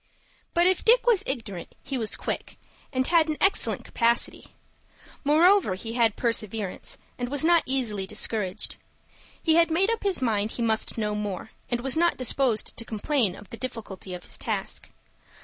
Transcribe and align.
But 0.55 0.65
if 0.65 0.83
Dick 0.83 1.05
was 1.05 1.23
ignorant, 1.27 1.75
he 1.83 1.95
was 1.95 2.15
quick, 2.15 2.57
and 2.91 3.05
had 3.05 3.27
an 3.29 3.37
excellent 3.39 3.85
capacity. 3.85 4.55
Moreover 5.23 5.75
he 5.75 5.93
had 5.93 6.15
perseverance, 6.15 6.97
and 7.19 7.29
was 7.29 7.43
not 7.43 7.61
easily 7.67 8.07
discouraged. 8.07 8.77
He 9.43 9.53
had 9.57 9.69
made 9.69 9.91
up 9.91 10.01
his 10.01 10.19
mind 10.19 10.53
he 10.53 10.63
must 10.63 10.97
know 10.97 11.13
more, 11.13 11.51
and 11.69 11.81
was 11.81 11.95
not 11.95 12.17
disposed 12.17 12.75
to 12.77 12.83
complain 12.83 13.35
of 13.35 13.51
the 13.51 13.57
difficulty 13.57 14.15
of 14.15 14.23
his 14.23 14.39
task. 14.39 14.89